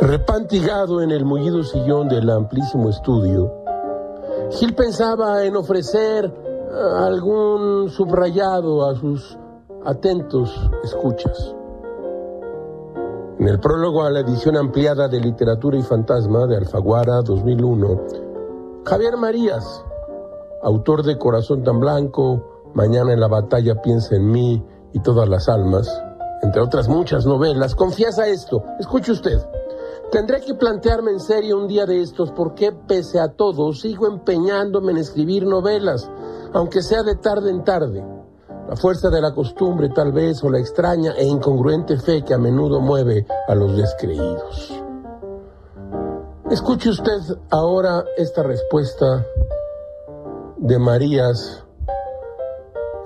Repantigado 0.00 1.00
en 1.00 1.10
el 1.10 1.24
mullido 1.24 1.62
sillón 1.62 2.08
del 2.08 2.28
amplísimo 2.30 2.88
estudio, 2.88 3.52
Gil 4.50 4.74
pensaba 4.74 5.44
en 5.44 5.56
ofrecer 5.56 6.24
eh, 6.24 6.74
algún 6.98 7.88
subrayado 7.90 8.88
a 8.88 8.94
sus 8.94 9.38
atentos 9.84 10.50
escuchas. 10.82 11.54
En 13.38 13.48
el 13.48 13.60
prólogo 13.60 14.04
a 14.04 14.10
la 14.10 14.20
edición 14.20 14.56
ampliada 14.56 15.08
de 15.08 15.20
Literatura 15.20 15.76
y 15.76 15.82
Fantasma 15.82 16.46
de 16.46 16.56
Alfaguara 16.56 17.22
2001, 17.22 18.00
Javier 18.84 19.16
Marías, 19.16 19.84
autor 20.62 21.02
de 21.02 21.18
Corazón 21.18 21.62
tan 21.62 21.80
Blanco, 21.80 22.52
Mañana 22.74 23.12
en 23.12 23.20
la 23.20 23.28
batalla 23.28 23.82
piensa 23.82 24.16
en 24.16 24.30
mí 24.30 24.64
y 24.94 25.00
todas 25.00 25.28
las 25.28 25.48
almas, 25.50 26.02
entre 26.40 26.62
otras 26.62 26.88
muchas 26.88 27.26
novelas, 27.26 27.74
confiesa 27.74 28.26
esto. 28.26 28.64
Escuche 28.78 29.12
usted. 29.12 29.38
Tendré 30.12 30.42
que 30.42 30.52
plantearme 30.52 31.10
en 31.10 31.20
serio 31.20 31.56
un 31.56 31.66
día 31.66 31.86
de 31.86 32.02
estos 32.02 32.32
por 32.32 32.54
qué, 32.54 32.70
pese 32.70 33.18
a 33.18 33.28
todo, 33.28 33.72
sigo 33.72 34.06
empeñándome 34.06 34.92
en 34.92 34.98
escribir 34.98 35.46
novelas, 35.46 36.10
aunque 36.52 36.82
sea 36.82 37.02
de 37.02 37.16
tarde 37.16 37.50
en 37.50 37.64
tarde. 37.64 38.04
La 38.68 38.76
fuerza 38.76 39.08
de 39.08 39.22
la 39.22 39.32
costumbre, 39.32 39.88
tal 39.88 40.12
vez, 40.12 40.44
o 40.44 40.50
la 40.50 40.58
extraña 40.58 41.12
e 41.16 41.24
incongruente 41.24 41.98
fe 41.98 42.22
que 42.22 42.34
a 42.34 42.38
menudo 42.38 42.78
mueve 42.78 43.26
a 43.48 43.54
los 43.54 43.74
descreídos. 43.74 44.74
Escuche 46.50 46.90
usted 46.90 47.18
ahora 47.48 48.04
esta 48.18 48.42
respuesta 48.42 49.24
de 50.58 50.78
Marías 50.78 51.64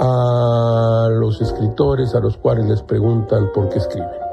a 0.01 1.09
los 1.13 1.41
escritores 1.41 2.17
a 2.17 2.19
los 2.19 2.37
cuales 2.37 2.67
les 2.67 2.83
preguntan 2.83 3.53
por 3.53 3.69
qué 3.69 3.79
escriben. 3.79 4.26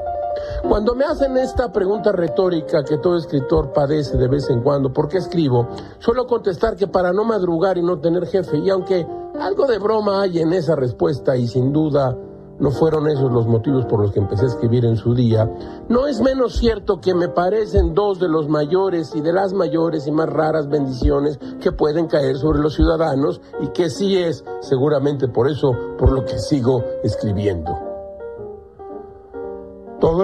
Cuando 0.68 0.94
me 0.94 1.04
hacen 1.04 1.36
esta 1.36 1.70
pregunta 1.70 2.10
retórica 2.10 2.82
que 2.84 2.96
todo 2.98 3.16
escritor 3.16 3.72
padece 3.72 4.16
de 4.16 4.28
vez 4.28 4.48
en 4.48 4.62
cuando, 4.62 4.92
¿por 4.92 5.08
qué 5.08 5.18
escribo? 5.18 5.68
Suelo 5.98 6.26
contestar 6.26 6.74
que 6.74 6.86
para 6.86 7.12
no 7.12 7.22
madrugar 7.24 7.76
y 7.76 7.82
no 7.82 8.00
tener 8.00 8.26
jefe, 8.26 8.58
y 8.58 8.70
aunque 8.70 9.06
algo 9.38 9.66
de 9.66 9.78
broma 9.78 10.22
hay 10.22 10.38
en 10.38 10.52
esa 10.52 10.74
respuesta 10.74 11.36
y 11.36 11.46
sin 11.46 11.72
duda 11.72 12.16
no 12.58 12.70
fueron 12.70 13.08
esos 13.08 13.30
los 13.30 13.46
motivos 13.46 13.84
por 13.84 14.00
los 14.00 14.12
que 14.12 14.20
empecé 14.20 14.44
a 14.44 14.48
escribir 14.48 14.84
en 14.86 14.96
su 14.96 15.14
día, 15.14 15.48
no 15.88 16.06
es 16.06 16.20
menos 16.20 16.54
cierto 16.54 16.98
que 17.00 17.14
me 17.14 17.28
parecen 17.28 17.94
dos 17.94 18.18
de 18.18 18.28
los 18.28 18.48
mayores 18.48 19.14
y 19.14 19.20
de 19.20 19.32
las 19.32 19.52
mayores 19.52 20.06
y 20.06 20.12
más 20.12 20.28
raras 20.28 20.68
bendiciones 20.68 21.38
que 21.60 21.72
pueden 21.72 22.06
caer 22.06 22.36
sobre 22.36 22.60
los 22.60 22.74
ciudadanos 22.74 23.40
y 23.60 23.68
que 23.68 23.90
sí 23.90 24.16
es 24.16 24.44
seguramente 24.60 25.28
por 25.28 25.48
eso 25.48 25.72
por 25.98 26.10
lo 26.10 26.24
que 26.24 26.38
sigo 26.38 26.82
escribiendo. 27.02 27.83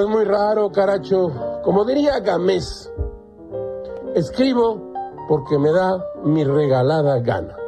Es 0.00 0.06
muy 0.08 0.24
raro, 0.24 0.72
caracho. 0.72 1.30
Como 1.62 1.84
diría 1.84 2.20
Gamés, 2.20 2.90
escribo 4.14 4.92
porque 5.28 5.58
me 5.58 5.70
da 5.72 6.02
mi 6.24 6.42
regalada 6.42 7.18
gana. 7.20 7.59